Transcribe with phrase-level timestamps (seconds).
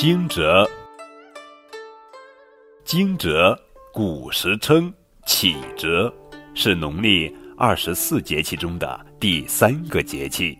[0.00, 0.66] 惊蛰，
[2.86, 3.54] 惊蛰，
[3.92, 4.90] 古时称
[5.26, 6.10] 启蛰，
[6.54, 10.58] 是农历二十四节气中的第三个节气。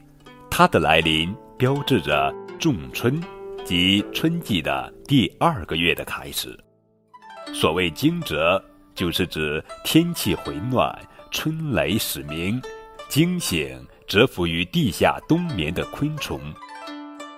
[0.50, 3.18] 它的来临标志着仲春，
[3.64, 6.54] 即春季的第二个月的开始。
[7.54, 8.62] 所谓惊蛰，
[8.94, 10.94] 就是指天气回暖，
[11.30, 12.60] 春雷始鸣，
[13.08, 16.38] 惊醒蛰伏于地下冬眠的昆虫。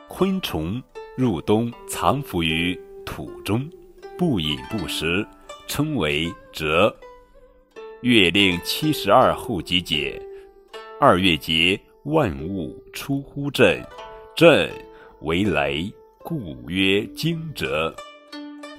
[0.09, 0.83] 昆虫
[1.23, 2.77] 入冬藏伏于
[3.07, 3.71] 土中，
[4.19, 5.25] 不饮不食，
[5.69, 6.93] 称为蛰。
[8.01, 10.21] 月令七十二候集解，
[10.99, 13.81] 二月节，万物出乎震，
[14.35, 14.69] 震
[15.21, 17.95] 为雷，故曰惊蛰。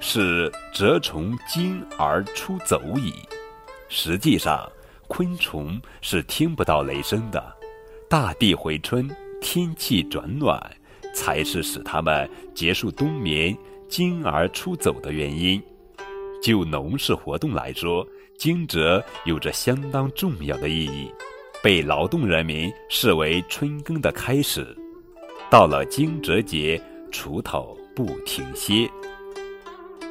[0.02, 3.14] 是蛰虫惊而出走矣。
[3.88, 4.70] 实际上，
[5.08, 7.42] 昆虫是听不到雷声的。
[8.10, 10.60] 大地回春，天气转暖，
[11.14, 13.56] 才是使他们结束冬眠、
[13.88, 15.62] 惊而出走的原因。
[16.42, 18.06] 就农事活动来说，
[18.38, 21.10] 惊蛰有着相当重要的意义，
[21.62, 24.76] 被劳动人民视为春耕的开始。
[25.50, 28.90] 到了惊蛰节，锄头不停歇。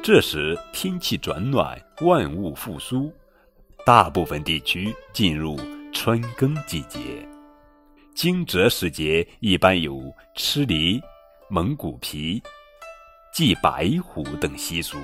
[0.01, 3.11] 这时天气转暖，万物复苏，
[3.85, 5.57] 大部分地区进入
[5.91, 6.99] 春耕季节。
[8.15, 11.01] 惊蛰时节一般有吃梨、
[11.49, 12.41] 蒙古皮、
[13.33, 14.97] 祭白虎等习俗。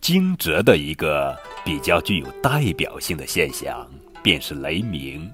[0.00, 3.88] 惊蛰的一个比较具有代表性的现象，
[4.22, 5.30] 便是雷鸣。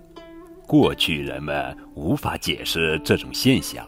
[0.66, 3.86] 过去人们无法解释这种现象。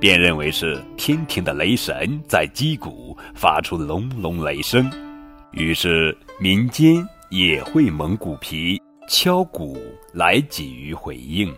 [0.00, 4.90] 便认为是天庭的雷神在击鼓，发出隆隆雷声，
[5.52, 8.80] 于是民间也会蒙古皮、
[9.12, 9.76] 敲鼓
[10.14, 11.52] 来给予回应。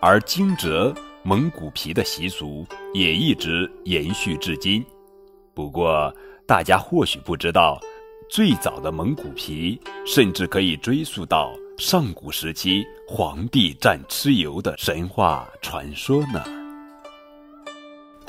[0.00, 4.84] 而惊蛰蒙古皮的习俗也一直延续至今。
[5.54, 6.12] 不过，
[6.48, 7.80] 大家或许不知道，
[8.28, 16.42] 最早的蒙古皮甚至可以追溯到上古时期黄帝战蚩尤的神话传说呢。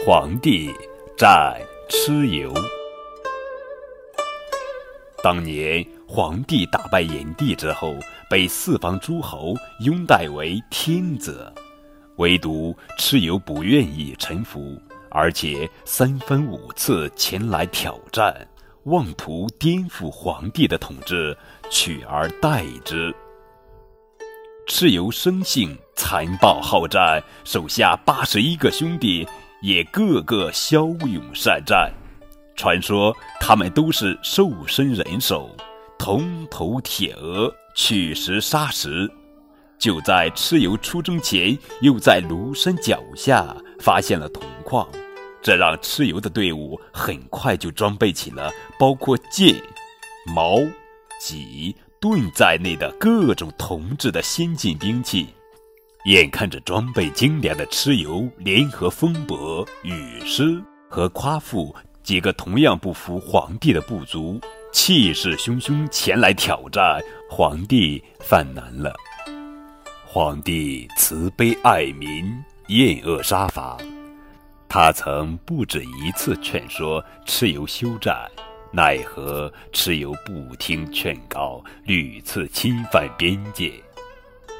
[0.06, 0.72] 黄帝
[1.18, 1.59] 战
[1.90, 2.53] 蚩尤。
[5.24, 7.95] 当年黄帝打败炎帝之后，
[8.29, 11.49] 被四方诸侯拥戴为天子，
[12.17, 14.77] 唯独蚩尤不愿意臣服，
[15.09, 18.45] 而且三番五次前来挑战，
[18.83, 21.35] 妄图颠覆黄帝的统治，
[21.69, 23.16] 取而代之。
[24.67, 29.25] 蚩尤生性残暴好战，手下八十一个兄弟。
[29.61, 31.89] 也个个骁勇善战，
[32.55, 35.55] 传说他们都是兽身人手，
[36.03, 39.07] 铜头铁额，取石杀石。
[39.78, 44.90] 就在蚩尤出征前，又在庐山脚下发现了铜矿，
[45.44, 49.56] 这让蚩尤的队伍很快就装备起了包括剑、
[50.25, 50.57] 矛、
[51.19, 55.28] 戟、盾在内的各种铜制的先进兵器。
[56.06, 60.59] 眼看着装备精良的蚩尤联合风伯、雨师
[60.90, 64.41] 和夸父几个同样不服皇帝的部族，
[64.72, 68.94] 气势汹汹前来挑战，皇帝犯难了。
[70.06, 72.34] 皇帝慈悲爱民，
[72.68, 73.78] 厌恶杀伐，
[74.68, 78.30] 他曾不止一次劝说蚩尤休战，
[78.72, 83.72] 奈何蚩尤不听劝告，屡次侵犯边界。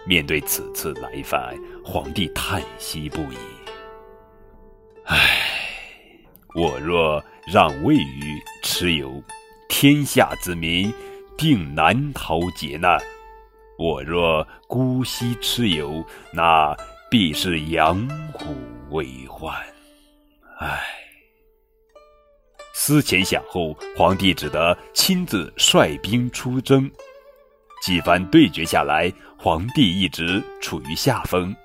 [0.06, 1.56] 面对此次来犯，
[1.86, 3.38] 皇帝叹息不已。
[5.06, 5.18] 唉，
[6.56, 9.22] 我若让位于蚩尤，
[9.82, 10.94] 天下子民
[11.36, 13.00] 定难逃劫难；
[13.80, 16.78] 我若姑息蚩尤，那
[17.10, 18.56] 必是养虎
[18.92, 19.52] 为患。
[20.60, 20.80] 唉，
[22.76, 26.88] 思前想后，皇帝只得亲自率兵出征。
[27.82, 31.56] 几番对决下来，皇帝一直处于下风。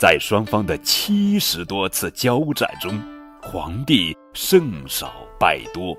[0.00, 3.00] 在双方的七十多次交战中，
[3.40, 5.96] 皇帝胜少败多。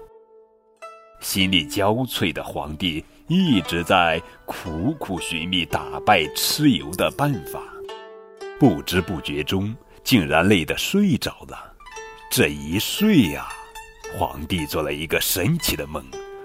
[1.22, 7.62] 心力交瘁的皇帝一直在苦苦寻觅打败蚩尤的办法，
[8.60, 9.74] 不知不觉中
[10.04, 11.74] 竟然累得睡着了。
[12.32, 13.48] 这一睡呀，
[14.18, 16.04] 皇帝做了一个神奇的梦。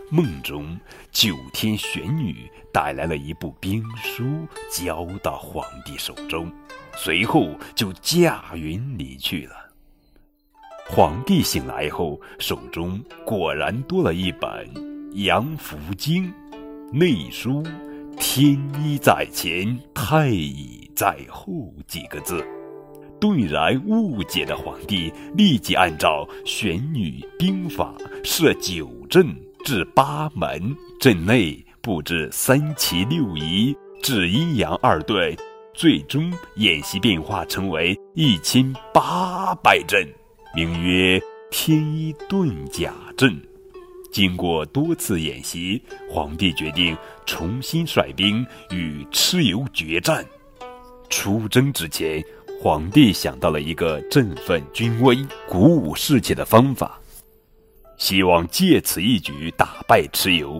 [0.09, 0.79] 梦中，
[1.11, 6.53] 九天玄女带来了一部兵书，交到皇帝手中，
[6.97, 9.66] 随后就驾云离去了。
[10.89, 14.49] 皇帝醒来后，手中果然多了一本
[15.25, 16.25] 《阳符经》，
[16.93, 17.61] 内书
[18.21, 22.41] “天一在前，太乙在后”几个字。
[23.21, 27.93] 顿然误解的皇帝，立即按照玄女兵法
[28.23, 29.27] 设九阵
[29.65, 35.37] 至八门，阵内布置三奇六仪，置阴阳二队，
[35.75, 40.07] 最终演习变化成为一千八百阵，
[40.57, 41.21] 名曰
[41.51, 43.39] 天一遁甲阵。
[44.11, 50.25] 经过多次演习，皇帝决定重新率兵与蚩尤决战。
[51.11, 52.25] 出征之前，
[52.59, 56.99] 皇帝想到了一个振奋军威、鼓舞士气的方法，
[57.99, 60.59] 希望借此一举打败蚩尤。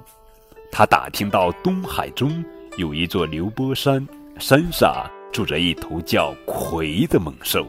[0.71, 2.45] 他打听到东海中
[2.77, 4.07] 有一座流波山，
[4.39, 7.67] 山上住着一头叫魁的猛兽，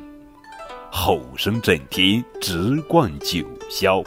[0.99, 4.03] 吼声震天，直灌九霄。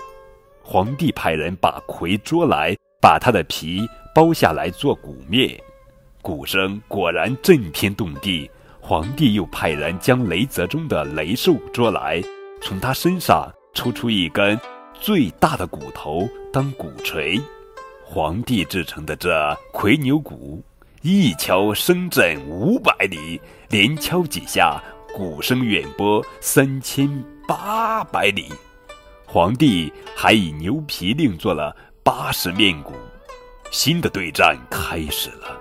[0.61, 5.57] 皇帝派人把魁捉来，把他的皮剥下来做鼓面，
[6.21, 8.51] 鼓声果然震天动地。
[8.81, 12.21] 皇帝又派人将雷泽中的雷兽捉来，
[12.61, 14.61] 从他身上抽出一根
[14.93, 17.41] 最大的骨头当鼓槌。
[18.05, 20.61] 皇帝制成的这魁牛鼓，
[21.03, 24.83] 一敲声震五百里，连敲几下，
[25.15, 27.09] 鼓声远播三千
[27.47, 28.49] 八百里。
[29.27, 32.93] 皇帝还以牛皮另做了八十面鼓，
[33.71, 35.61] 新的对战开始了。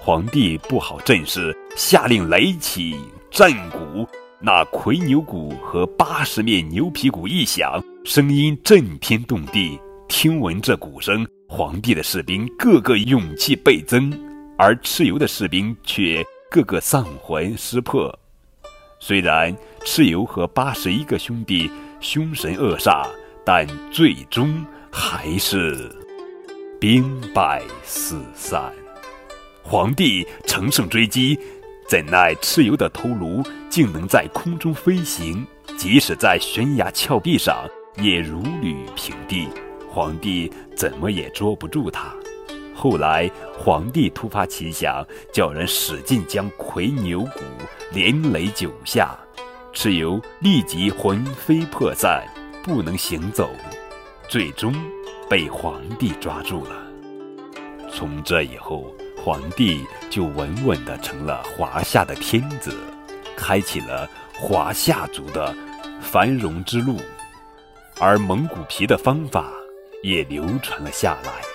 [0.00, 2.96] 皇帝布好阵势，下令擂起
[3.30, 4.06] 战鼓。
[4.40, 9.78] 那魁牛鼓和八十面牛皮鼓一响，声音震天动地。
[10.08, 14.12] 听闻这鼓声，皇帝的士兵个个勇气倍增，
[14.58, 18.14] 而蚩尤的士兵却个个丧魂失魄。
[19.06, 19.54] 虽然
[19.84, 21.70] 蚩尤和八十一个兄弟。
[22.00, 23.06] 凶神恶煞，
[23.46, 24.62] 但最终
[24.92, 25.90] 还是
[26.78, 28.70] 兵败四散。
[29.62, 31.38] 皇帝乘胜追击，
[31.88, 35.46] 怎奈蚩尤的头颅竟能在空中飞行，
[35.78, 37.66] 即使在悬崖峭壁上
[37.96, 39.48] 也如履平地。
[39.90, 42.14] 皇帝怎么也捉不住他。
[42.74, 47.40] 后来，皇帝突发奇想，叫人使劲将魁牛骨
[47.92, 49.16] 连擂九下。
[49.72, 52.24] 蚩尤立即魂飞魄散，
[52.62, 53.50] 不能行走，
[54.28, 54.72] 最终
[55.28, 56.70] 被皇帝抓住了。
[57.90, 62.76] 从这以后，皇帝就稳稳地成了华夏的天子，
[63.36, 65.54] 开启了华夏族的
[66.00, 67.00] 繁荣之路，
[67.98, 69.50] 而蒙古皮的方法
[70.02, 71.53] 也流传了下来。